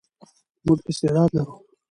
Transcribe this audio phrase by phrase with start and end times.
[0.65, 1.55] موږ استعداد لرو.